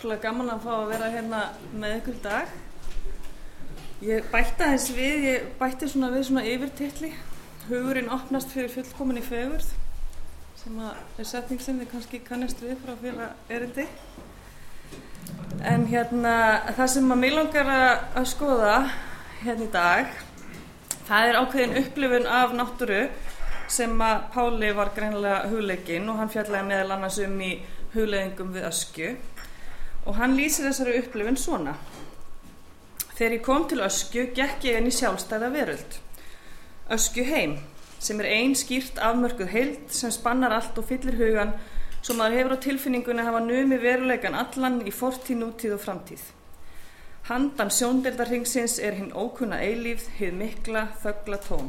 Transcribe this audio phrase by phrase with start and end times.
[0.00, 1.38] ótrúlega gaman að fá að vera hérna
[1.76, 2.52] með ykkur dag.
[4.00, 7.10] Ég bætti aðeins við, ég bætti svona við svona yfirtilli.
[7.66, 9.66] Hugurinn opnast fyrir fullkominni fegurð
[10.56, 13.84] sem að er setning sem þið kannski kannast við frá fyrir erindi.
[15.68, 16.32] En hérna
[16.78, 18.78] það sem að mig langar að skoða
[19.42, 20.14] hérna í dag,
[21.10, 23.02] það er ákveðin upplifun af náttúru
[23.68, 27.50] sem að Páli var greinlega hugleikinn og hann fjallaði meðal annars um í
[27.92, 29.12] hugleðingum við ösku
[30.06, 31.74] og hann lýsir þessari upplifun svona.
[33.16, 35.98] Þegar ég kom til ösku gekk ég inn í sjálfstæða veröld.
[36.90, 37.58] Ösku heim
[38.00, 41.52] sem er ein skýrt afmörkuð heild sem spannar allt og fyllir hugan
[42.00, 46.22] svo maður hefur á tilfinningunni að hafa numi veruleikan allan í fortíð, nútíð og framtíð.
[47.28, 51.68] Handan sjóndeldarhingsins er hinn ókunna eilífð, hið mikla, þögla tón.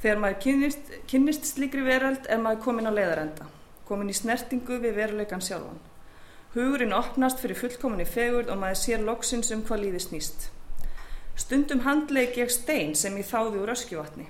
[0.00, 3.50] Þegar maður kynnist, kynnist slíkri veröld er maður komin á leiðarenda,
[3.88, 5.82] komin í snertingu við veruleikan sjálfan.
[6.56, 10.46] Hugurinn opnast fyrir fullkominni fegurð og maður sér loksins um hvað líði snýst.
[11.36, 14.24] Stundum handleik ég stein sem ég þáði úr öskjuvatni.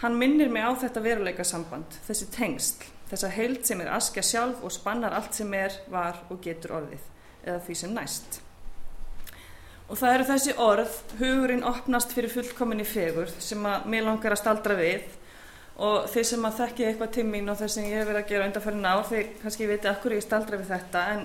[0.00, 4.64] Hann minnir mig á þetta veruleika samband, þessi tengsl, þessa heild sem er askja sjálf
[4.64, 7.04] og spannar allt sem er, var og getur orðið,
[7.44, 8.40] eða því sem næst.
[9.90, 14.46] Og það eru þessi orð, hugurinn opnast fyrir fullkominni fegurð sem að mér langar að
[14.46, 15.19] staldra við
[15.80, 18.30] og þeir sem að þekki eitthvað til mín og þess sem ég hef verið að
[18.32, 21.22] gera undanfærin ár, þeir kannski viti akkur ég staldra við þetta en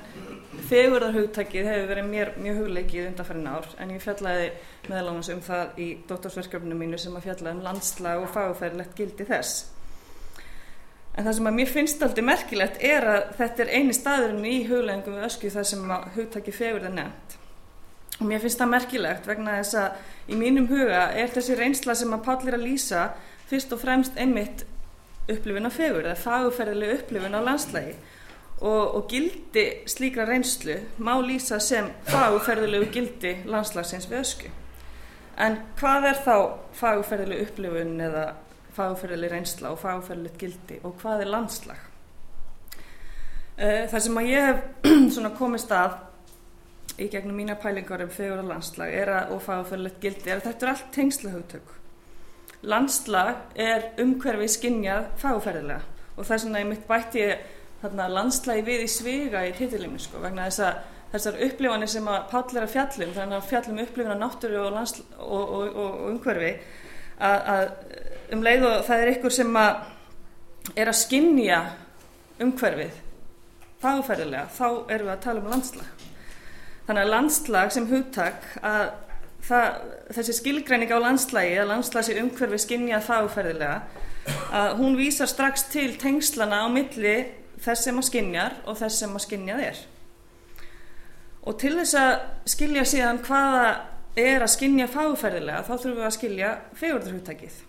[0.69, 4.49] fegurðarhugtækið hefur verið mér mjög hugleikið undanfærin ár en ég fjallaði
[4.87, 9.65] meðlánans um það í doktorsverkefninu mínu sem að fjallaði um landslag og fagferðilegt gildi þess.
[11.15, 14.57] En það sem að mér finnst aldrei merkilegt er að þetta er eini staðurinn í
[14.67, 17.37] hugleggingum við ösku þar sem að hugtæki fegurð er nefnt.
[18.19, 22.13] Og mér finnst það merkilegt vegna þess að í mínum huga er þessi reynsla sem
[22.15, 23.05] að Páll er að lýsa
[23.49, 24.65] fyrst og fremst einmitt
[25.29, 27.95] upplifin á fegur eða fagurferðileg upplifin á landslægi
[28.61, 34.51] og, og gildi slíkra reynslu má lýsa sem fagurferðilegu gildi landslagsins við ösku.
[35.37, 36.35] En hvað er þá
[36.79, 38.25] fagurferðileg upplifin eða
[38.75, 41.81] fagurferðileg reynsla og fagurferðilegt gildi og hvað er landslag?
[43.55, 45.97] Það sem að ég hef komist að
[46.99, 50.65] í gegnum mína pælingar um fegur og landslag að, og fagurferðilegt gildi er að þetta
[50.65, 51.73] er allt tengslahugtök
[52.65, 55.81] landslag er umhverfi skinnjað fagferðilega
[56.15, 57.29] og þess vegna ég mitt bætti
[57.81, 60.83] þarna landslagi við í sviga í titilimni sko vegna þess að
[61.15, 64.79] þessar upplifanir sem að Páll er að fjallum þannig að fjallum upplifin á náttúru og,
[65.19, 66.51] og, og, og umhverfi
[67.19, 67.65] að, að
[68.35, 71.59] um leið og það er ykkur sem að er að skinnja
[72.41, 73.01] umhverfið
[73.83, 76.05] fagferðilega þá erum við að tala um landslag.
[76.85, 78.85] Þannig að landslag sem hugtak að
[79.47, 79.79] það,
[80.17, 83.81] þessi skilgreining á landslægi að landslæsi umhverfi skinnjað fagferðilega
[84.55, 87.17] að hún vísar strax til tengslana á milli
[87.61, 89.83] þess sem að skinnjar og þess sem að skinnjað er.
[91.45, 92.15] Og til þess að
[92.49, 93.69] skilja síðan hvaða
[94.17, 97.63] er að skinnja fagferðilega þá þurfum við að skilja fegurðarhugtækið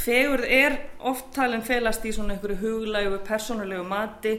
[0.00, 4.34] fegurð er oft talin felast í svona einhverju huglægu persónulegu mati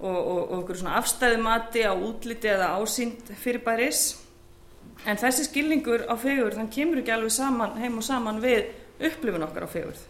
[0.00, 4.02] og, og, og einhverju svona afstæðu mati á útliti eða ásýnd fyrirbæris
[5.06, 9.46] en þessi skilningur á fegurð hann kemur ekki alveg saman, heim og saman við upplifun
[9.46, 10.00] okkar á fegurð.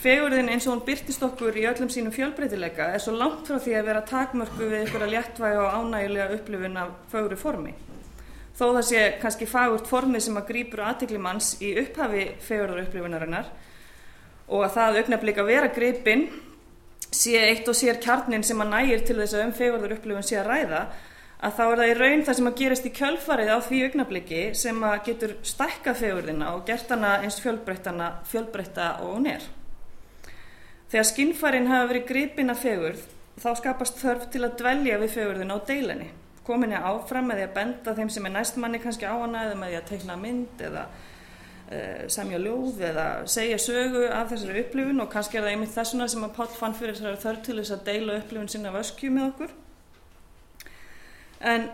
[0.00, 3.74] Fegurðin eins og hún byrtist okkur í öllum sínum fjölbreytileika er svo langt frá því
[3.76, 7.74] að vera takmörku við ykkur að léttvæga og ánægilega upplifun af feguru formi.
[8.56, 13.50] Þó það sé kannski fagurt formið sem að grýpur aðtiklimanns í upphafi fegurðar upplifunarinnar
[14.48, 16.24] og að það augnablík að vera gripin
[17.10, 20.40] sé eitt og sér kjarnin sem að nægir til þess að um fegurðar upplifun sé
[20.40, 20.82] að ræða
[21.40, 24.40] að þá er það í raun það sem að gerast í kjölfarið á því augnabliki
[24.60, 29.46] sem að getur stækka fegurðina og gert hana eins fjölbreytta og hún er.
[30.92, 33.06] Þegar skinnfærin hafa verið gripin að fegurð
[33.40, 36.10] þá skapast þörf til að dvelja við fegurðina á deilinni,
[36.44, 39.72] kominni áfram með því að benda þeim sem er næstmanni kannski á hana eða með
[39.72, 45.12] því að teikna mynd eða uh, semja ljóð eða segja sögu af þessari upplifun og
[45.14, 47.86] kannski er það einmitt þessuna sem að Páll fann fyrir þessari þörf til þess að
[47.88, 49.56] deila upplifun sinna af öskju með okkur
[51.40, 51.68] en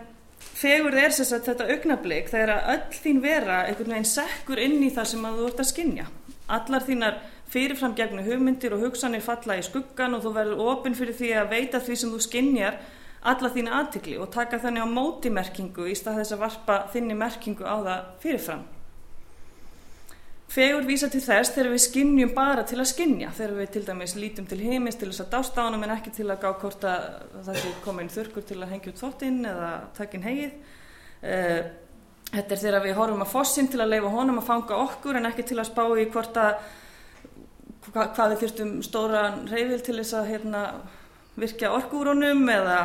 [0.57, 4.77] fegurð er þess að þetta augnablík þegar að öll þín vera einhvern veginn sekkur inn
[4.83, 6.05] í það sem að þú ert að skinja
[6.57, 7.17] allar þínar
[7.51, 11.51] fyrirfram gegnu hugmyndir og hugsanir falla í skuggan og þú verður ofinn fyrir því að
[11.55, 12.79] veita því sem þú skinjar
[13.27, 17.67] alla þína aðtikli og taka þannig á mótimerkingu í stað þess að varpa þinni merkingu
[17.67, 18.65] á það fyrirfram
[20.47, 24.13] Fegur vísa til þess þegar við skinnjum bara til að skinnja, þegar við til dæmis
[24.15, 27.07] lítum til heimins til þess að dásta ánum en ekki til að gá hvort að
[27.49, 30.53] það sé komin þurkur til að hengja út þóttinn eða takin hegið.
[31.27, 31.59] Eh,
[32.31, 35.29] þetta er þegar við horfum að fossin til að leifa honum að fanga okkur en
[35.33, 36.55] ekki til að spá í hvort að
[37.91, 40.63] hva, hvað við þurftum stóran reyfil til þess að hérna,
[41.35, 42.81] virkja orku úr honum eða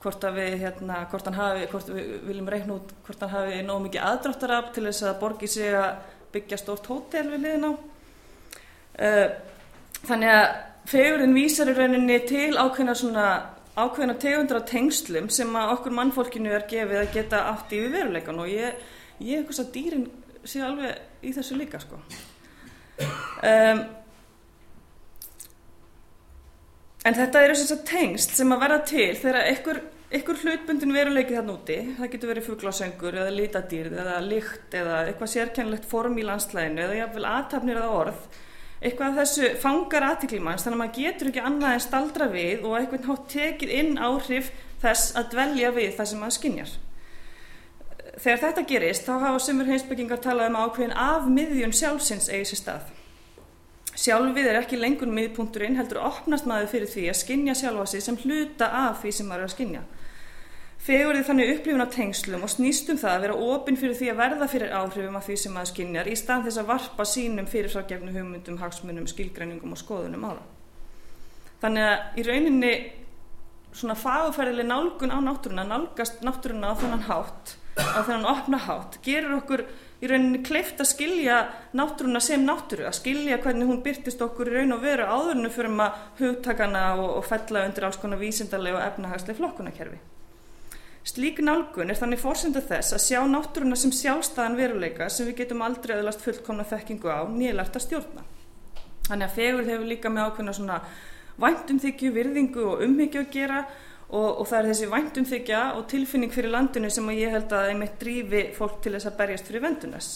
[0.00, 3.60] hvort að við, hérna, hvort hann hafi, hvort við viljum reikna út hvort hann hafi
[3.66, 7.72] nóg mikið aðdráttarafl til þess að borgi sig að byggja stórt hótel við liðin á.
[9.00, 9.28] Uh,
[10.06, 10.46] þannig að
[10.90, 13.26] fegurinn vísar í rauninni til ákveðna svona
[13.76, 18.42] ákveðna tegundra tengslum sem að okkur mannfólkinu er gefið að geta átt í við veruleikan
[18.42, 18.82] og ég,
[19.22, 20.10] ég eitthvað að dýrin
[20.44, 22.00] sé alveg í þessu líka sko.
[23.46, 23.86] Um,
[27.00, 29.78] En þetta eru að tengst sem að verða til þegar einhver,
[30.10, 35.32] einhver hlutbundin veruleiki þarna úti, það getur verið fugglasöngur eða litadýrð eða lykt eða eitthvað
[35.36, 38.24] sérkennlegt form í landslæðinu eða jáfnvel aðtapnir eða orð,
[38.80, 42.76] eitthvað af þessu fangar aðtiklimanns þannig að maður getur ekki annað en staldra við og
[42.80, 44.50] eitthvað hátt tekið inn áhrif
[44.82, 46.74] þess að dvelja við það sem maður skinjar.
[48.20, 52.60] Þegar þetta gerist þá hafa sumur heimsbyggingar talað um ákveðin af miðjun sjálfsins eigi sér
[52.64, 52.90] stað.
[54.00, 58.18] Sjálfið er ekki lengur miðpunturinn heldur opnast maður fyrir því að skinja sjálfa sig sem
[58.24, 59.82] hluta af því sem maður er að skinja.
[60.80, 64.46] Fegurðið þannig upplifun á tengslum og snýstum það að vera opinn fyrir því að verða
[64.48, 68.14] fyrir áhrifum af því sem maður skinjar í stað þess að varpa sínum fyrir frágefnu
[68.14, 70.46] hugmyndum, hagsmunum, skilgreiningum og skoðunum á það.
[71.60, 72.70] Þannig að í rauninni
[73.76, 79.36] svona fagufærileg nálgun á náttúruna, nálgast náttúruna á þennan hátt, á þennan opna hátt, gerur
[79.36, 79.64] okkur
[80.00, 81.42] í rauninni kleift að skilja
[81.76, 85.76] náttúruna sem náttúru, að skilja hvernig hún byrtist okkur í raun og veru áðurinu fyrir
[85.76, 90.00] maður hugtakana og, og fella undir alls konar vísindarlega og efnahagslega flokkunarkerfi.
[91.00, 95.62] Slík nálgun er þannig fórsönda þess að sjá náttúruna sem sjálfstæðan veruleika sem við getum
[95.64, 98.24] aldrei öðlast fullkomna þekkingu á nýjilegt að stjórna.
[99.08, 100.76] Þannig að fegurð hefur líka með ákveðna svona
[101.40, 103.62] væntumþykju, virðingu og umhyggju að gera
[104.10, 107.96] og, og það er þessi væntumþykja og tilfinning fyrir landinu sem ég held að einmitt
[108.02, 110.10] drífi fólk til þess að berjast fyrir vendunas.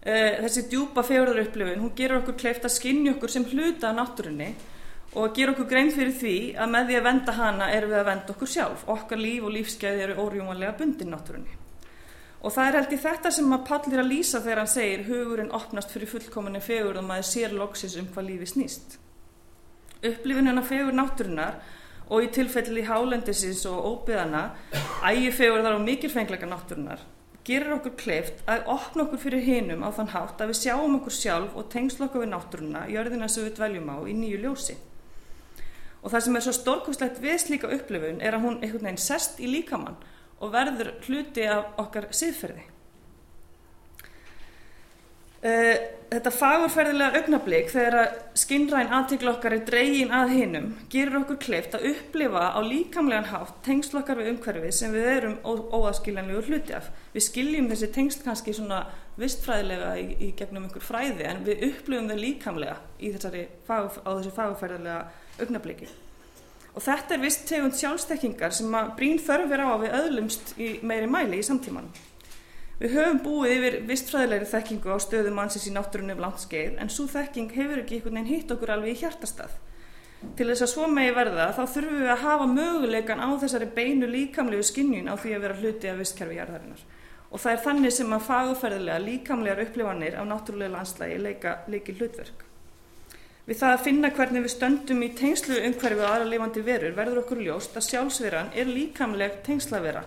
[0.00, 4.54] Uh, þessi djúpa fegurðarupplifun, hún gerur okkur kleift að skinni okkur sem hluta á náttúrunni
[5.14, 8.10] og gerur okkur grein fyrir því að með því að venda hana erum við að
[8.12, 8.86] venda okkur sjálf.
[8.86, 11.58] Okkar líf og lífsgæði eru órjúmanlega bundin náttúrunni.
[12.40, 15.06] Og það er held í þetta sem að Pall er að lýsa þegar hann segir
[15.10, 19.00] hugurinn opnast fyrir fullkominni fegur og maður sér loksis um hvað lífi snýst
[20.06, 21.60] upplifunina fegur náttúrunar
[22.10, 24.44] og í tilfelli hálendisins og óbyðana
[25.06, 27.02] ægi fegur þar á mikilfengleika náttúrunar
[27.44, 31.16] gerir okkur kleift að opna okkur fyrir hinum á þann hátt að við sjáum okkur
[31.16, 34.76] sjálf og tengsla okkur við náttúruna jörðina sem við dveljum á í nýju ljósi
[36.00, 39.40] og það sem er svo stórkostlegt við slíka upplifun er að hún einhvern veginn sest
[39.40, 40.00] í líkamann
[40.40, 42.70] og verður hluti af okkar siðferði
[45.40, 45.78] Uh,
[46.12, 51.86] þetta fagurferðilega augnablík þegar skinnræn aðtíkla okkar er dregin að hinnum gerur okkur kleift að
[51.94, 56.90] upplifa á líkamlegan hátt tengsl okkar við umhverfið sem við erum óaskiljanlegu hluti af.
[57.14, 58.82] Við skiljum þessi tengsl kannski svona
[59.16, 65.00] vistfræðilega í, í gegnum einhver fræði en við upplifum þau líkamlega þessari á þessu fagurferðilega
[65.44, 65.88] augnablíki.
[66.70, 70.68] Og þetta er vist tegund sjálfstekkingar sem að brín þörfir á að við öðlumst í
[70.86, 71.90] meiri mæli í samtímanum.
[72.80, 76.92] Við höfum búið yfir vistfræðilegri þekkingu á stöðu mannsins í náttúrunni um langt skeið en
[76.92, 79.58] svo þekking hefur ekki einhvern veginn hitt okkur alveg í hjartastað.
[80.36, 84.08] Til þess að svo megi verða þá þurfum við að hafa möguleikan á þessari beinu
[84.08, 86.82] líkamlegu skinnjun á því að vera hluti af vistkerfi jarðarinnar.
[87.30, 92.49] Og það er þannig sem að fagufærðilega líkamlegar upplifanir af náttúrulega landslægi leika leiki hlutverk.
[93.50, 97.24] Við það að finna hvernig við stöndum í tengslu umhverfi og aðra lifandi verur verður
[97.24, 100.04] okkur ljóst að sjálfsveran er líkamleg tengslavera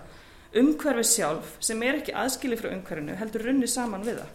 [0.61, 4.31] umhverfi sjálf sem er ekki aðskili frá umhverfinu heldur runni saman við það.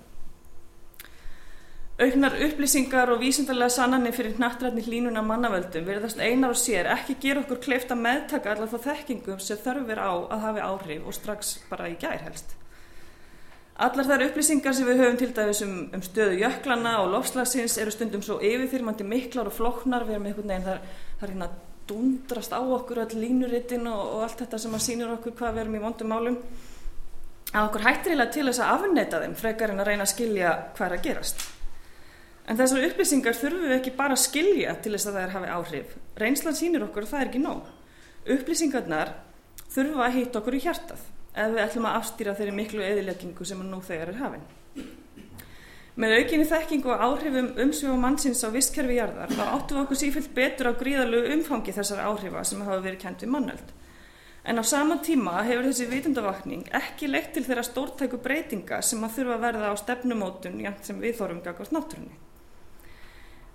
[1.98, 7.46] Auknar upplýsingar og vísindarlega sannanir fyrir nattrætni hlínuna mannavöldum verðast einar og sér ekki gera
[7.46, 11.56] okkur kleift að meðtaka allar þá þekkingum sem þörfur á að hafi áhrif og strax
[11.72, 12.58] bara í gær helst.
[13.78, 17.92] Allar þær upplýsingar sem við höfum til dæmis um, um stöðu jöklana og lofslagsins eru
[17.94, 20.80] stundum svo yfirþyrmandi miklar og floknar við erum einhvern veginn þar,
[21.20, 21.49] þar hérna
[21.87, 25.62] dundrast á okkur all línurittin og, og allt þetta sem að sínur okkur hvað við
[25.62, 26.38] erum í vondum málum
[27.52, 30.54] að okkur hættir eiginlega til þess að afneita þeim frekar en að reyna að skilja
[30.75, 31.44] hvað er að gerast.
[32.49, 35.54] En þessar upplýsingar þurfum við ekki bara að skilja til þess að það er hafið
[35.54, 35.94] áhrif.
[36.18, 37.70] Reynslan sínir okkur og það er ekki nóg.
[38.35, 39.14] Upplýsingarnar
[39.70, 41.06] þurfum að hýtta okkur í hjartað
[41.38, 44.47] ef við ætlum að afstýra þeirri miklu eðileggingu sem nú þegar er hafinn.
[45.99, 49.99] Með aukinni þekkingu og áhrifum umsvið og mannsins á visskerfi jarðar þá áttu við okkur
[49.99, 53.73] sífilt betur á gríðalögu umfangi þessar áhrifa sem hafa verið kent við mannöld.
[54.47, 59.18] En á sama tíma hefur þessi vitundavakning ekki leitt til þeirra stórtæku breytinga sem að
[59.18, 62.14] þurfa að verða á stefnumótun jæmt sem við þórum gagast náttúrunni.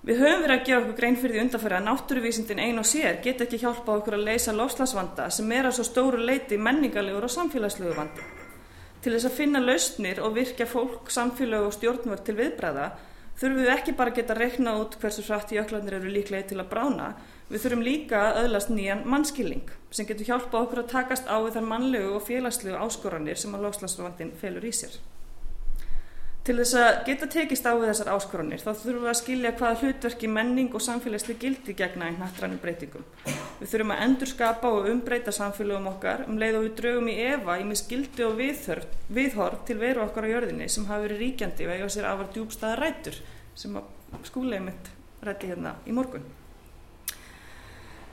[0.04, 3.22] Við höfum verið að gera okkur grein fyrir því undanfæri að náttúruvísindin ein og sér
[3.24, 7.32] get ekki hjálpa okkur að leysa lofslagsvanda sem er að svo stóru leiti menningarlegur og
[7.32, 8.26] samfélagslegu vandi.
[9.00, 12.90] Til þess að finna lausnir og virkja fólk, samfélag og stjórnvörd til viðbræða
[13.40, 16.70] þurfum við ekki bara að geta reikna út hversu hratt jöklarnir eru líklega til að
[16.76, 17.14] brána,
[17.48, 21.56] við þurfum líka að öðlast nýjan mannskilning sem getur hjálpað okkur að takast á við
[21.56, 25.00] þar mannlegu og félagslegu áskoranir sem að lofslagsvandin felur í sér.
[26.44, 29.78] Til þess að geta tekist á við þessar áskoranir þá þurfum við að skilja hvaða
[29.80, 33.06] hlutverki menning og samfélagsli gildi gegna einn nattrænu breytingum.
[33.62, 37.16] Við þurfum að endur skapa og umbreyta samfélagum okkar um leið og við draugum í
[37.30, 41.70] efa í mis gildi og viðhorf, til veru okkar á jörðinni sem hafi verið ríkjandi
[41.70, 43.22] vega sér afar djúbstaða rætur
[43.56, 43.80] sem
[44.28, 44.92] skúlega mitt
[45.24, 46.28] rætti hérna í morgun.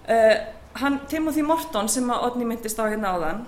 [0.06, 0.37] Uh,
[0.78, 3.44] hann, Timothy Morton sem að Odni myndist á hérna áðan,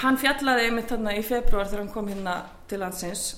[0.00, 3.28] hann fjallaði mitt hérna í februar þegar hann kom hérna til landsins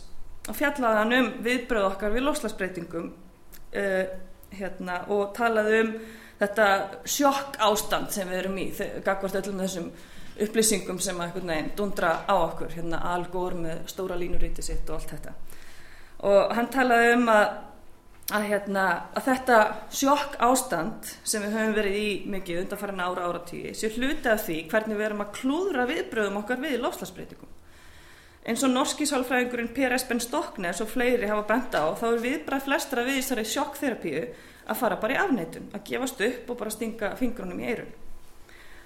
[0.48, 4.04] og fjallaði hann um viðbröð okkar við loslasbreytingum uh,
[4.52, 5.92] hérna, og talaði um
[6.42, 6.68] þetta
[7.06, 8.66] sjokk ástand sem við erum í
[9.04, 9.90] gagvart öllum þessum
[10.42, 14.88] upplýsingum sem að einhvern veginn dundra á okkur hérna Al Gore með stóra línuríti sitt
[14.88, 15.34] og allt þetta.
[16.28, 17.46] Og hann talaði um að,
[18.32, 19.58] að, hérna, að þetta
[20.00, 24.30] sjokk ástand sem við höfum verið í mikið undan farin ára ára tíu sé hluti
[24.32, 27.58] af því hvernig við erum að klúðra viðbröðum okkar við loslasbreytingum
[28.42, 32.64] eins og norski sálfræðingurinn Per Espen Stoknes og fleiri hafa bent á þá er viðbræð
[32.66, 34.22] flestra við þessari sjokkþerapíu
[34.62, 37.92] að fara bara í afneitun, að gefast upp og bara stinga fingrunum í eirun.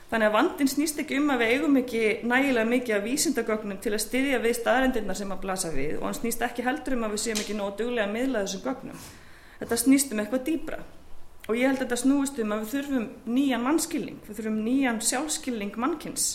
[0.06, 3.92] Þannig að vandin snýst ekki um að við eigum ekki nægilega mikið af vísindagögnum til
[3.96, 7.16] að styðja við staðarendirna sem að blasa við og hann snýst ekki heldur um að
[7.16, 9.00] við séum ekki nóg duglega að miðla þessum gögnum.
[9.58, 10.78] Þetta snýst um eitthvað dýbra
[11.46, 15.02] og ég held að þetta snúist um að við þurfum nýjan mannskilning, við þurfum nýjan
[15.10, 16.28] sjálfskilning mannkins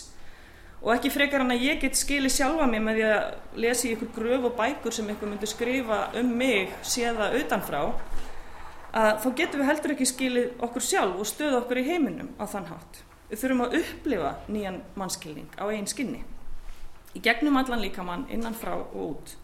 [0.82, 3.92] og ekki frekar hann að ég get skili sjálfa mig með því að lesa í
[3.94, 7.82] ykkur gröf og bækur sem ykkur myndi skrifa um mig séða utanfrá
[8.92, 12.44] að þá getum við heldur ekki skilið okkur sjálf og stöðu okkur í heiminum á
[12.50, 13.02] þann hátt.
[13.30, 16.24] Við þurfum að upplifa nýjan mannskilning á einn skinni
[17.16, 19.36] í gegnum allan líkamann innan frá og út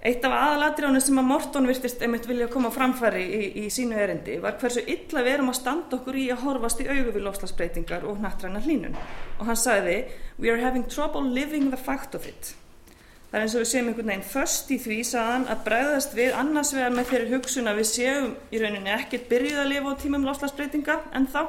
[0.00, 4.38] Eitt af aðalatriðunum sem að Morton virtist einmitt vilja koma framfæri í, í sínu erindi
[4.40, 8.06] var hversu illa við erum að standa okkur í að horfast í augu við lofslagsbreytingar
[8.08, 8.96] og nattræna hlínun.
[9.36, 9.98] Og hann sagði,
[10.40, 12.54] we are having trouble living the fact of it.
[13.28, 16.32] Það er eins og við séum einhvern veginn först í því saðan að bregðast við
[16.40, 20.00] annars vegar með þeirri hugsun að við séum í rauninni ekkert byrjuð að lifa á
[20.00, 21.42] tímum lofslagsbreytinga en þá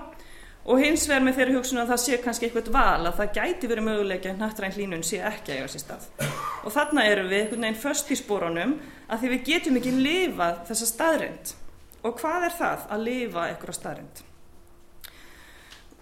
[0.62, 3.70] og hins vegar með þeirri hugsun að það sé kannski eitthvað val að það gæti
[3.72, 6.08] verið möguleika en nattræn hlínun sé ekki að eiga sér stað.
[6.62, 8.76] Og þarna erum við einhvern veginn först í spórunum
[9.08, 11.54] að því við getum ekki lifað þessa staðrind
[12.02, 14.22] og hvað er það að lifa einhverja staðrind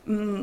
[0.08, 0.42] mm,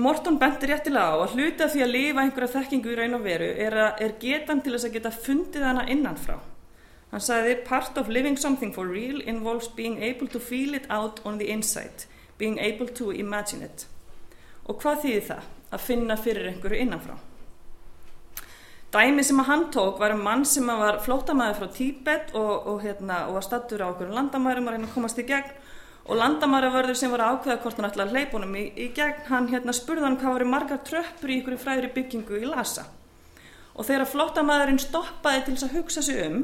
[0.00, 3.50] Morton bentir réttilega á að hluta því að lifa einhverja þekkingu í raun og veru
[3.52, 6.38] er, að, er getan til þess að geta fundið hana innanfrá.
[7.12, 11.20] Hann sagði part of living something for real involves being able to feel it out
[11.28, 13.86] on the inside being able to imagine it.
[14.68, 15.50] Og hvað þýðir það?
[15.72, 17.14] Að finna fyrir einhverju innanfrá.
[18.92, 22.82] Dæmi sem að hann tók var um mann sem var flótamæður frá Tíbet og, og,
[22.84, 25.54] hérna, og var stattur á okkur landamærum að reyna að komast í gegn
[26.02, 29.48] og landamæravörður sem var ákveða hvort hann ætlaði að hleypa honum í, í gegn, hann
[29.48, 32.84] hérna, spurði hann hvað var margar tröppur í ykkur fræðri byggingu í Lhasa.
[33.78, 36.42] Og þegar flótamæðurinn stoppaði til þess að hugsa sig um,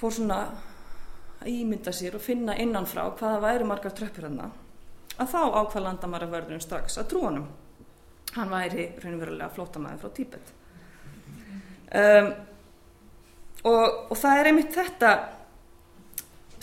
[0.00, 0.40] fór svona
[1.44, 4.40] ímynda sér og finna innanfrá hvaða væri margar tröppur hann
[5.16, 7.46] að þá ákvað landamæra vörðurinn strax að trú honum.
[8.36, 10.52] Hann væri raunverulega flótamæði frá Tíbet.
[11.96, 12.28] Um,
[13.64, 15.12] og, og það er einmitt þetta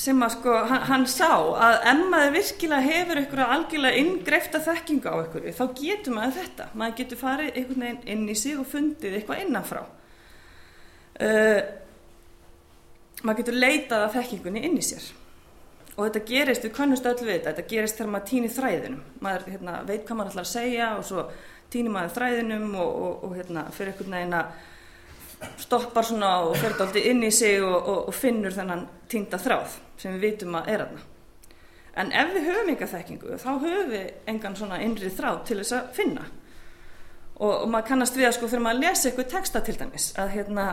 [0.04, 5.10] sem að sko hann, hann sá að ef maður virkilega hefur að algjörlega inngreifta þekkingu
[5.10, 6.70] á ykkur þá getur maður þetta.
[6.74, 9.86] Maður getur farið einhvern veginn inn í sig og fundið eitthvað innanfrá.
[11.24, 11.60] Uh,
[13.24, 15.06] maður getur leitað af þekkingunni inn í sér.
[15.94, 19.02] Og þetta gerist, við kannumst öll við þetta þetta gerist þegar maður týnir þræðinum.
[19.24, 21.26] Maður hérna, veit hvað maður ætlar að segja og svo
[21.74, 26.78] týnir maður þræðinum og, og, og hérna, fyrir einhvern veginn að stoppar svona og fyrir
[26.78, 30.86] alltaf inn í sig og, og finnur þennan týnda þráð sem við vitum að er
[30.86, 31.10] aðna
[32.00, 35.76] en ef við höfum eitthvað þekkingu þá höfum við engan svona innrið þráð til þess
[35.78, 36.26] að finna.
[37.44, 40.34] Og maður kannast við að sko fyrir maður að lesa eitthvað texta til dæmis að
[40.38, 40.68] hérna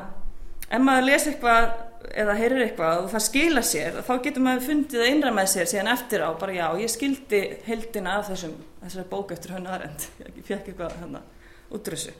[0.68, 1.70] ef maður lesa eitthvað
[2.10, 5.70] eða heyrir eitthvað og það skila sér þá getur maður fundið að innra með sér
[5.70, 10.08] síðan eftir á bara já, ég skildi heldina af þessum, þessari bók eftir hönnu aðrend
[10.38, 11.22] ég fekk eitthvað hérna
[11.70, 12.14] útrussu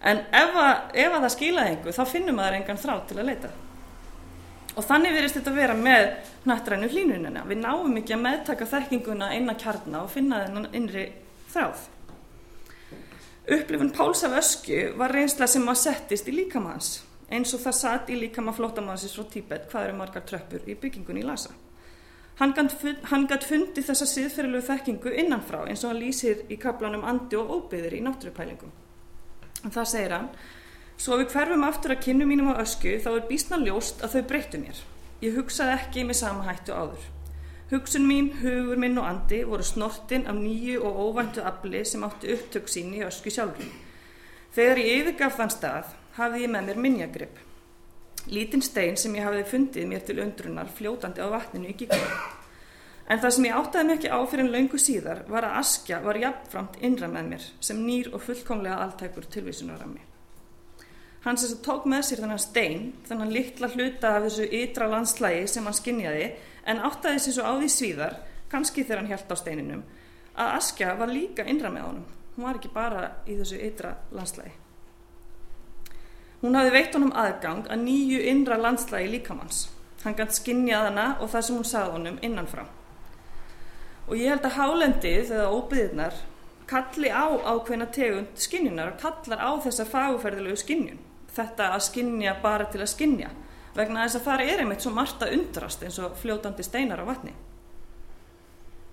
[0.00, 3.28] en ef að, ef að það skilaði einhver þá finnum maður engan þrá til að
[3.28, 3.50] leita.
[4.78, 6.04] Og þannig verist þetta að vera með
[6.48, 11.06] nattrænu hlínunina við náum ekki að meðtaka þekkinguna inn að kjarna og finna þennan innri
[11.50, 11.82] þráð.
[13.50, 18.10] Upplifun Páls af ösku var reynsla sem var settist í líkamanns eins og það satt
[18.10, 21.52] í líkama flótamannsins frá Tíbet hvað eru margar tröppur í byggingunni í Lhasa.
[22.40, 27.52] Hann gætt fundi þessa siðferðilegu þekkingu innanfrá eins og hann lýsir í kaplanum andi og
[27.56, 28.72] óbyðir í náttúrupælingum.
[29.68, 30.30] Það segir hann,
[31.00, 34.24] Svo við hverfum aftur að kynnu mínum á ösku þá er bísna ljóst að þau
[34.28, 34.80] breyttu mér.
[35.24, 37.06] Ég hugsaði ekki með sama hættu áður.
[37.70, 42.34] Hugsun mín, hugur minn og andi voru snortin af nýju og óvæntu afli sem átti
[42.34, 43.70] upptök sín í ösku sjálfur.
[44.52, 47.40] Þegar ég yfirgaf þann stað hafði ég með mér minjagrip.
[48.30, 52.20] Lítinn stein sem ég hafði fundið mér til undrunar fljótandi á vatninu í gíkuna.
[53.10, 55.98] En það sem ég áttaði mér ekki á fyrir en laungu síðar var að askja
[56.04, 60.04] var jafnframt innra með mér sem nýr og fullkomlega alltækur tilvísunar af mig.
[61.24, 65.66] Hann sem tók með sér þennan stein, þennan litla hluta af þessu ytra landslægi sem
[65.68, 66.30] hann skinjaði
[66.70, 68.16] en áttaði sér svo á því svíðar,
[68.52, 69.84] kannski þegar hann held á steininum,
[70.38, 72.08] að askja var líka innra með honum.
[72.36, 74.54] Hún var ekki bara í þessu ytra landslægi.
[76.40, 79.66] Hún hafði veitt honum aðgang að nýju innra landslægi líkamanns.
[80.04, 82.62] Hann gætt skinnjað hana og það sem hún sagði honum innanfrá.
[84.08, 86.16] Og ég held að hálendið eða óbyðirnar
[86.70, 91.04] kalli á ákveðna tegund skinjunar og kallar á þessa fagferðilegu skinnjun.
[91.36, 93.30] Þetta að skinnja bara til að skinnja
[93.76, 97.10] vegna þess að það er einmitt svo margt að undrast eins og fljótandi steinar á
[97.10, 97.36] vatni.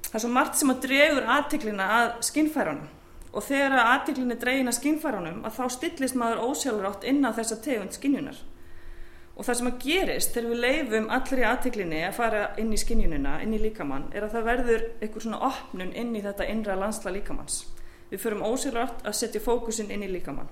[0.09, 2.96] Það er svo margt sem að dregur aðtiklina að skinnfærunum
[3.33, 7.31] og þegar að aðtiklinni dregin að skinnfærunum að þá stillist maður ósjálfur átt inn á
[7.35, 8.39] þessa tegund skinnjunar.
[9.37, 12.79] Og það sem að gerist þegar við leifum allir í aðtiklinni að fara inn í
[12.81, 16.77] skinjunina, inn í líkamann, er að það verður einhver svona opnun inn í þetta innra
[16.79, 17.59] landsla líkamanns.
[18.09, 20.49] Við förum ósýrlátt að setja fókusin inn í líkamann.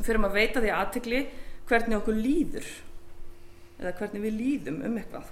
[0.00, 1.22] Við förum að veita því aðtikli
[1.68, 2.68] hvernig okkur líður,
[3.78, 5.30] eða hvernig við líðum um eitthvað.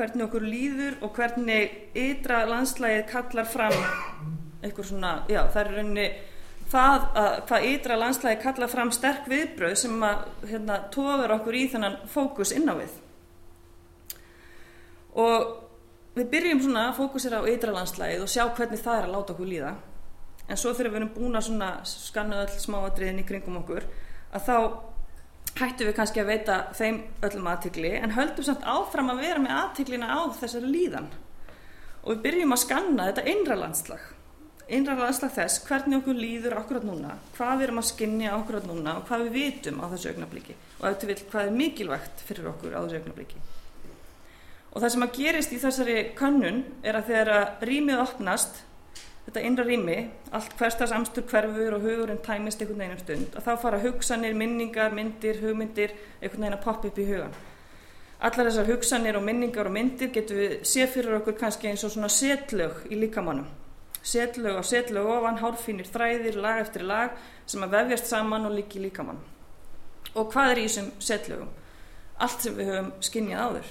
[0.00, 3.74] Hvernig okkur líður og hvernig ytra landslægið kallar fram
[4.64, 6.06] einhver svona, já það er rauninni
[6.70, 11.64] það að hvað ytra landslægi kalla fram sterk viðbröð sem að hérna, tóður okkur í
[11.72, 12.92] þennan fókus inn á við.
[15.20, 15.48] Og
[16.16, 19.34] við byrjum svona að fókusera á ytra landslægið og sjá hvernig það er að láta
[19.34, 19.74] okkur líða.
[20.50, 23.86] En svo þegar við erum búin að skanna öll smáadriðin í kringum okkur
[24.30, 24.56] að þá
[25.58, 29.56] hættum við kannski að veita þeim öllum aðtikli en höldum samt áfram að vera með
[29.56, 31.10] aðtiklina á þessari líðan.
[32.04, 34.08] Og við byrjum að skanna þetta innra landslag.
[34.70, 38.92] Innræða aðslag þess hvernig okkur líður akkurat núna, hvað við erum að skinja akkurat núna
[39.00, 42.76] og hvað við vitum á þessu augnabliki og eftir vil hvað er mikilvægt fyrir okkur
[42.78, 43.42] á þessu augnabliki.
[44.70, 47.32] Og það sem að gerist í þessari kannun er að þegar
[47.66, 48.62] rýmið opnast,
[49.26, 49.98] þetta innra rými,
[50.32, 54.34] allt hverstars amstur hverfur og hugurinn tæmist einhvern veginn um stund, að þá fara hugsanir,
[54.34, 57.38] minningar, myndir, hugmyndir, einhvern veginn að poppa upp í hugan.
[58.20, 61.94] Allar þessar hugsanir og minningar og myndir getur við séð fyrir okkur kannski eins og
[61.94, 63.48] svona setlög í líkamannum
[64.02, 68.80] setlög og setlög ofan, hárfínir þræðir, lag eftir lag sem að vefjast saman og líki
[68.80, 69.20] líkamann.
[70.14, 71.50] Og hvað er í þessum setlögum?
[72.20, 73.68] Allt sem við höfum skinnjað áður.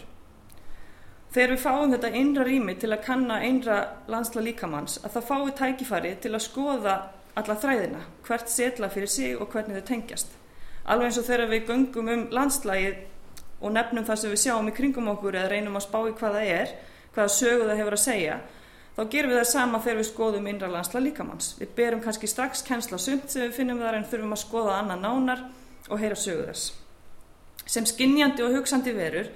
[1.29, 3.77] Þegar við fáum þetta einra rými til að kanna einra
[4.09, 6.95] landsla líkamanns að það fái tækifæri til að skoða
[7.37, 10.31] alla þræðina, hvert setla fyrir sig og hvernig þau tengjast.
[10.89, 13.03] Alveg eins og þegar við göngum um landslægið
[13.61, 16.37] og nefnum það sem við sjáum í kringum okkur eða reynum að spá í hvað
[16.39, 16.73] það er,
[17.13, 18.37] hvaða sögu það hefur að segja,
[18.95, 21.51] þá gerum við það sama þegar við skoðum innra landsla líkamanns.
[21.59, 25.05] Við berum kannski strax kennsla sumt sem við finnum þar en þurfum að skoða annað
[25.05, 25.45] nánar
[25.89, 26.73] og heyra sögur þess.
[27.69, 29.29] Sem skinnjandi og hugsandi verur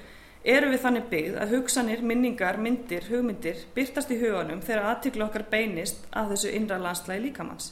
[0.44, 5.48] eru við þannig byggð að hugsanir, minningar, myndir, hugmyndir byrtast í huganum þegar aðtiklu okkar
[5.52, 7.72] beinist að þessu innra landsla í líkamanns.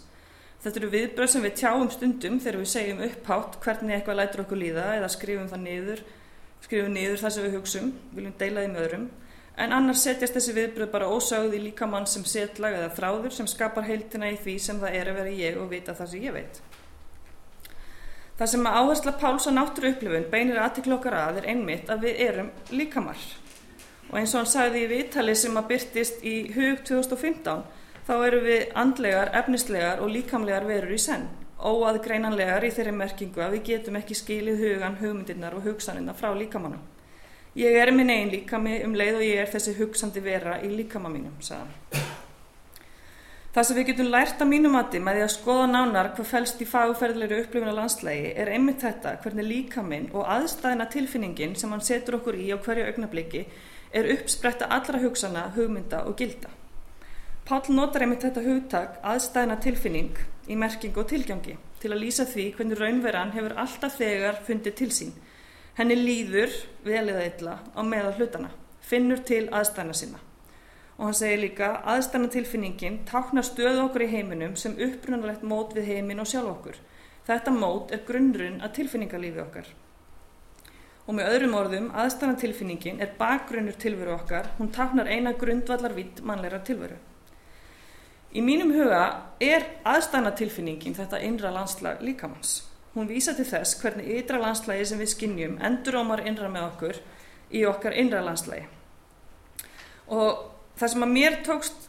[0.61, 4.61] Þetta eru viðbröð sem við tjáum stundum þegar við segjum upphátt hvernig eitthvað lætur okkur
[4.61, 6.03] líða eða skrifum það niður,
[6.61, 9.09] skrifum niður það sem við hugsum, viljum deila því með öðrum
[9.59, 13.87] en annars setjast þessi viðbröð bara ósögð í líkamann sem setlag eða þráður sem skapar
[13.87, 16.61] heiltina í því sem það er að vera ég og vita það sem ég veit.
[18.41, 22.21] Það sem að áhersla Páls á náttúru upplifun beinir aðtiklokkar að er einmitt að við
[22.25, 23.25] erum líkamar.
[24.07, 27.61] Og eins og hann sagði í viðtali sem að byrtist í hug 2015
[28.07, 31.27] þá eru við andlegar, efnislegar og líkamlegar verur í senn.
[31.61, 36.81] Óaðgreinanlegar í þeirri merkingu að við getum ekki skilið hugan, hugmyndirnar og hugsanirna frá líkamannum.
[37.61, 41.13] Ég er minn einn líkami um leið og ég er þessi hugsandi vera í líkama
[41.13, 42.09] mínum, sagðan.
[43.51, 46.61] Það sem við getum lært að mínum mati með því að skoða nánar hvað fælst
[46.63, 52.21] í fagferðleiru upplifuna landslægi er einmitt þetta hvernig líkaminn og aðstæðina tilfinningin sem hann setur
[52.21, 53.41] okkur í á hverju augnabliki
[53.91, 56.47] er uppspretta allra hugsana, hugmynda og gilda.
[57.43, 62.47] Pál notar einmitt þetta hugtak aðstæðina tilfinning í merking og tilgjangi til að lýsa því
[62.55, 65.13] hvernig raunveran hefur alltaf þegar fundið til sín
[65.75, 66.51] Henni líður
[66.83, 68.49] vel eða illa á meða hlutana,
[68.83, 70.19] finnur til aðstæna sína.
[70.97, 75.87] Og hann segir líka aðstæna tilfinningin táknar stöðu okkur í heiminum sem upprunalegt mót við
[75.93, 76.81] heimin og sjálf okkur.
[77.27, 79.69] Þetta mót er grunnrun að tilfinningarlífi okkar.
[81.07, 86.21] Og með öðrum orðum, aðstæna tilfinningin er bakgrunnur tilveru okkar, hún táknar eina grundvallar vitt
[86.25, 86.99] mannleira tilveru.
[88.31, 89.01] Í mínum huga
[89.43, 92.61] er aðstæna tilfinningin þetta innra landslag líkamanns.
[92.93, 97.01] Hún vísa til þess hvernig ytra landslægi sem við skinnjum endurómar innra með okkur
[97.51, 98.65] í okkar innra landslægi.
[100.11, 100.50] Og
[100.81, 101.87] það sem að mér tókst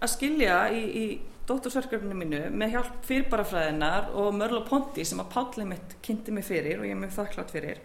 [0.00, 1.04] að skilja í, í
[1.50, 6.46] dóttorsverkefninu mínu með hjálp fyrirbarafræðinar og Mörl og Ponti sem að Pállið mitt kynnti mig
[6.48, 7.80] fyrir og ég er mjög þakklátt fyrir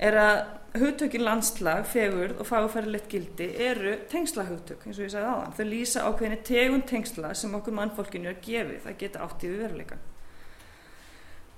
[0.00, 0.38] er að
[0.80, 5.56] hugtökin landslag, fegurð og fagfærilegt gildi eru tengslahugtök eins og ég sagði aðan.
[5.58, 9.64] Þau lýsa ákveðinni tegun tengsla sem okkur mannfólkinu er gefið að geta átt í við
[9.66, 10.06] veruleikan.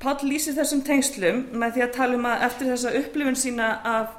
[0.02, 4.16] Pál lýsir þessum tengslum með því að tala um að eftir þessa upplifun sína af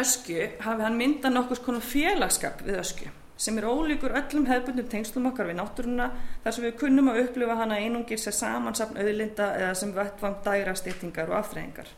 [0.00, 5.28] ösku hafi hann mynda nokkus konar félagskap við ösku sem er ólíkur öllum hefðbundum tengslum
[5.28, 6.08] okkar við náttúruna
[6.44, 10.72] þar sem við kunnum að upplifa hana einungir sér samansapn auðlinda eða sem vettvang dæra
[10.78, 11.90] styrtingar og afþreyingar.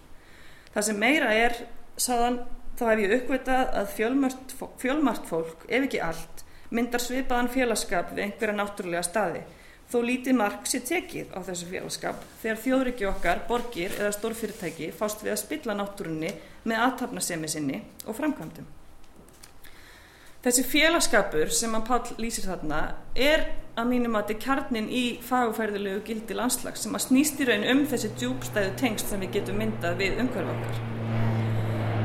[0.75, 1.55] Það sem meira er,
[1.95, 2.41] saðan,
[2.79, 3.95] þá hef ég uppvitað að
[4.83, 6.43] fjölmart fólk, ef ekki allt,
[6.75, 9.47] myndar svipaðan félagskap við einhverja náttúrulega staði
[9.89, 15.25] þó lítið mark sé tekið á þessu félagskap þegar þjóðriki okkar, borgir eða stórfyrirtæki fást
[15.25, 16.35] við að spilla náttúrunni
[16.69, 18.69] með aðtapnasemi sinni og framkvæmdum.
[20.45, 22.83] Þessi félagskapur sem að Pál lýsir þarna
[23.19, 23.49] er
[23.79, 27.67] að mínum að þetta er kjarnin í fagufærðilegu gildi landslags sem að snýst í raun
[27.73, 30.98] um þessi djúbstæðu tengst sem við getum myndað við umhverf okkar.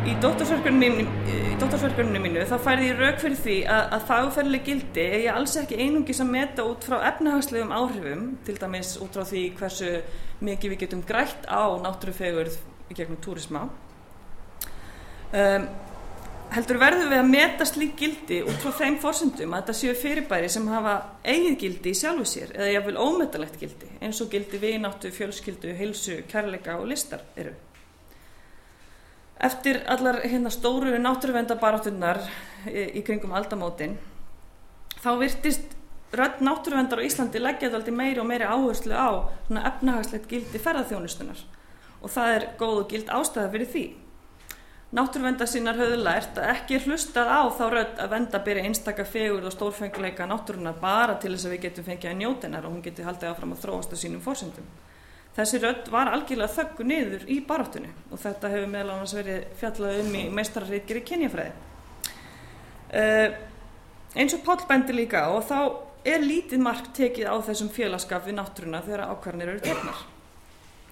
[0.04, 5.38] Í dóttorsverkefninu mínu þá færði ég rauk fyrir því að, að fagferðileg gildi er ég
[5.38, 9.94] alls ekki einungis að meta út frá efnahagslegum áhrifum, til dæmis út frá því hversu
[10.44, 12.60] mikið við getum grætt á náttúrufegurð
[12.92, 13.64] í gegnum túrisma.
[15.32, 15.72] Um,
[16.52, 20.52] heldur verður við að meta slík gildi út frá þeim fórsendum að þetta séu fyrirbæri
[20.52, 24.82] sem hafa eigið gildi í sjálfu sér eða jáfnveil ómetalegt gildi eins og gildi við
[24.84, 27.56] náttu, fjölskyldu, heilsu, kærleika og listar eru.
[29.44, 32.22] Eftir allar hérna stóru náttúruvendabaráttunnar
[32.70, 33.98] í, í kringum aldamótin
[35.04, 35.74] þá virtist
[36.16, 39.10] rödd náttúruvendar á Íslandi leggja þetta alltaf meiri og meiri áherslu á
[39.50, 41.44] efnahagslegt gildi ferðarþjónustunar
[42.04, 43.84] og það er góð og gild ástæða fyrir því.
[44.94, 49.48] Náttúruvendar sínar höfðu lært að ekki hlustað á þá rödd að venda byrja einstakka fegur
[49.48, 52.84] og stórfenguleika náttúrunar bara til þess að við getum fengið að njóta hennar og hún
[52.86, 54.68] geti haldið áfram að þróast á sínum fórsendum.
[55.34, 60.02] Þessi rödd var algjörlega þöggu niður í baráttunni og þetta hefur meðal annars verið fjallað
[60.04, 61.54] um í meistararreikir í kynjafræði.
[62.94, 63.30] Uh,
[64.14, 65.58] eins og Pál bendir líka og þá
[66.06, 70.04] er lítið mark tekið á þessum félagskap við náttúruna þegar ákvarðanir eru tegnar.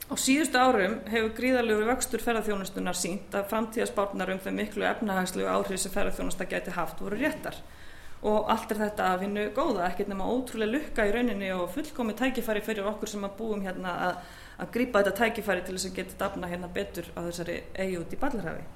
[0.10, 5.84] Á síðustu árum hefur gríðarlegu vöxtur ferðarþjónustunar sínt að framtíðaspárnar um þau miklu efnahagslegu áhrif
[5.84, 7.62] sem ferðarþjónusta geti haft voru réttar
[8.22, 12.14] og allt er þetta að vinna góða, ekkert nema ótrúlega lukka í rauninni og fullkomi
[12.18, 14.20] tækifæri fyrir okkur sem að búum hérna að,
[14.62, 18.14] að grýpa þetta tækifæri til þess að geta dafna hérna betur á þessari eigi út
[18.14, 18.68] í ballarhafi.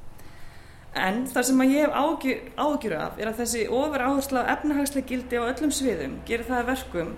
[0.96, 5.10] En það sem að ég hef ágjur af er að þessi ofur áherslu af efnahagslega
[5.12, 7.14] gildi á öllum sviðum gerir það verkum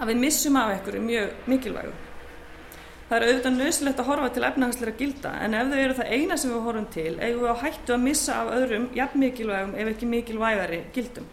[0.00, 1.94] að við missum af einhverju mjög mikilvægu.
[3.04, 6.40] Það er auðvitað nöðsilegt að horfa til efnahagslega gilda en ef þau eru það eina
[6.40, 9.90] sem við horfum til eigum við á hættu að missa af öðrum jafn mikilvægum ef
[9.92, 11.28] ekki mikilvægari gildum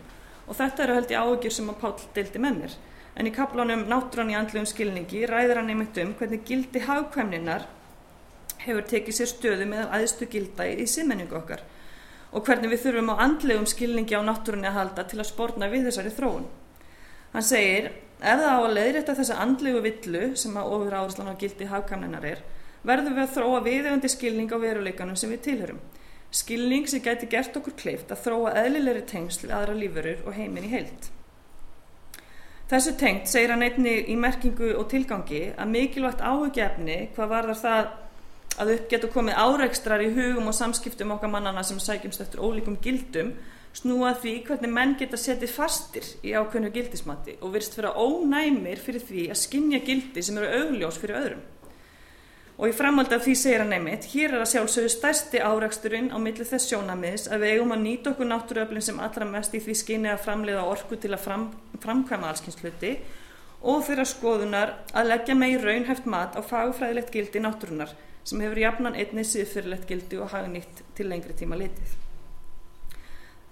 [0.52, 2.74] og þetta eru held ég áhugjur sem að Pál deildi með mér.
[3.16, 7.68] En í kaplánum Náttúran í andlegum skilningi ræður hann einmitt um hvernig gildi hagkvæmninar
[8.66, 11.64] hefur tekið sér stöðu meðal aðstu gilda í, í siðmenningu okkar
[12.32, 15.88] og hvernig við þurfum á andlegum skilningi á náttúrunni að halda til að spórna við
[15.90, 16.46] þessari þróun.
[17.34, 21.40] Hann segir, ef það á að leiðrætta þessa andlegu villu sem að ofur áherslan á
[21.42, 22.44] gildi hagkvæmninar er,
[22.88, 25.82] verðum við að þróa viðegandi skilning á veruleikanum sem við tilhörum
[26.32, 30.68] skilning sem gæti gert okkur kleift að þróa eðlilegri tengsl við aðra lífurur og heiminn
[30.70, 31.10] í heilt.
[32.72, 37.90] Þessu tengt segir hann einni í merkingu og tilgangi að mikilvægt áhugjefni hvað var það
[38.62, 42.78] að upp getur komið áreikstrar í hugum og samskiptum okkar mannana sem sækjumst eftir ólíkum
[42.84, 43.34] gildum
[43.76, 49.04] snúa því hvernig menn geta setið fastir í ákveðnu gildismatti og virst vera ónæmir fyrir
[49.08, 51.44] því að skinja gildi sem eru augljós fyrir öðrum.
[52.62, 56.22] Og í framhaldi af því segir hann einmitt, hér er að sjálfsögðu stærsti áraksturinn á
[56.22, 59.76] milli þess sjónamiðs að við eigum að nýta okkur náttúruöflin sem allra mest í því
[59.80, 61.48] skinni að framleiða orku til að fram,
[61.82, 62.92] framkvæma allskynnsluti
[63.72, 68.62] og þeirra skoðunar að leggja með í raunhæft mat á fagfræðilegt gildi náttúrunar sem hefur
[68.62, 71.96] jafnan einni síðfyrirlegt gildi og hafa nýtt til lengri tíma litið.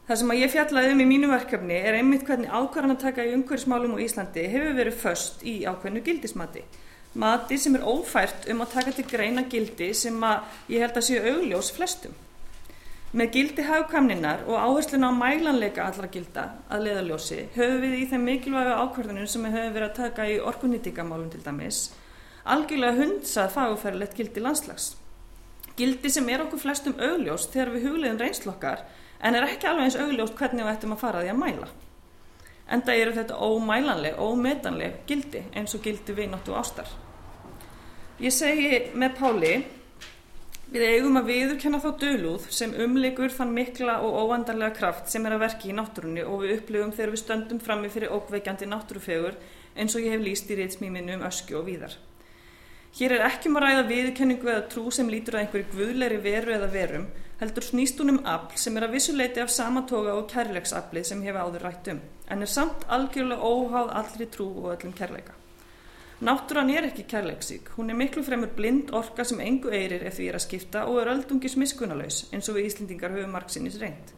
[0.06, 3.26] Það sem að ég fjallaði um í mínu verkefni er einmitt hvernig ákvarðan að taka
[3.26, 6.64] í umhverfsmálum á Íslandi hefur verið först í ákveðnu gildismati
[7.14, 11.08] mati sem er ófært um að taka til greina gildi sem að ég held að
[11.10, 12.18] séu augljós flestum.
[13.10, 18.28] Með gildi hafkamninar og áhersluna á mælanleika allra gilda að leiðaljósi höfum við í þeim
[18.28, 21.88] mikilvægu ákvarðunum sem við höfum verið að taka í orkunýtingamálum til dæmis
[22.50, 24.94] algjörlega hundsað fagufærilegt gildi landslags.
[25.78, 28.84] Gildi sem er okkur flestum augljós þegar við hugleðum reynslokkar
[29.20, 31.70] en er ekki alveg eins augljóst hvernig við ættum að fara því að mæla.
[32.70, 36.90] Enda eru þetta ómælanleg, ómetanleg gildi eins og gildi vináttu ástar.
[38.22, 39.54] Ég segi með Páli,
[40.70, 45.38] við eigum að viðurkenna þá dölúð sem umlikur þann mikla og óandarlega kraft sem er
[45.38, 49.40] að verki í náttúrunni og við upplifum þegar við stöndum frammi fyrir ókveikjandi náttúrufegur
[49.80, 51.98] eins og ég hef líst í reytsmíminu um ösku og víðar.
[52.98, 56.56] Hér er ekki um að ræða viðurkenningu eða trú sem lítur að einhverju guðleiri veru
[56.56, 57.06] eða verum,
[57.40, 61.30] heldur snýst hún um afl sem er að vissuleiti af samatóga og kærleiksafli sem ég
[61.30, 62.02] hef áður rætt um,
[62.34, 65.38] en er samt algjörlega óháð allri trú og öllum kærleika.
[66.26, 70.32] Náttúran er ekki kærleiksík, hún er miklu fremur blind orka sem engu eirir ef því
[70.34, 74.16] er að skipta og er öldungis miskunalaus eins og við Íslendingar höfum margsinnis reynd.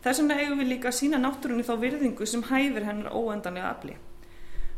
[0.00, 3.94] Þess vegna eigum við líka að sína náttúrunni þá virðingu sem hæfir hennar óendanlega afli.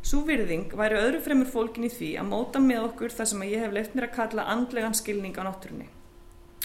[0.03, 3.63] Svo virðing væri öðru fremur fólkin í því að móta með okkur það sem ég
[3.63, 5.87] hef leift mér að kalla andlegan skilning á náttúrunni.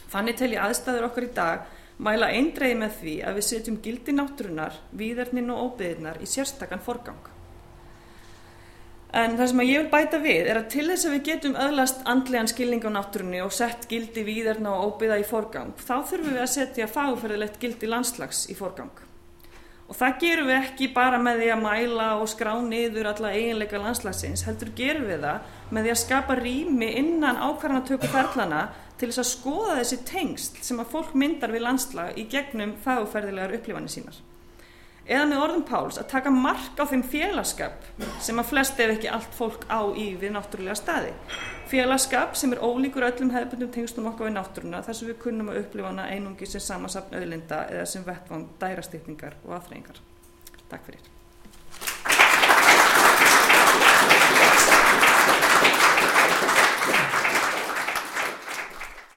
[0.09, 1.67] Þannig tel ég aðstæður okkar í dag
[2.01, 7.33] mæla eindreiði með því að við setjum gildi náttúrunar, víðarnin og óbyðirnar í sérstakann forgang.
[9.17, 12.01] En það sem ég vil bæta við er að til þess að við getum öðlast
[12.11, 16.43] andlegan skilning á náttúrunni og sett gildi víðarna og óbyða í forgang, þá þurfum við
[16.43, 18.91] að setja fagferðilegt gildi landslags í forgang.
[19.87, 23.79] Og það gerum við ekki bara með því að mæla og skrá niður alla eiginleika
[23.79, 28.65] landslagsins, heldur gerum við það með því að skapa rými innan ákvarðanatöku ferlana
[28.99, 33.55] til þess að skoða þessi tengst sem að fólk myndar við landslag í gegnum fagferðilegar
[33.59, 34.19] upplifanir sínar
[35.07, 37.87] eða með orðum Páls að taka mark á þeim félagskap
[38.23, 41.11] sem að flest ef ekki allt fólk á í við náttúrulega staði.
[41.71, 45.61] Félagskap sem er ólíkur öllum hefðbundum tengstum okkar við náttúruna þar sem við kunnum að
[45.63, 50.03] upplifa hana einungi sem samansapn auðlinda eða sem vettvang dærastýtningar og aðþreyingar.
[50.67, 51.16] Takk fyrir.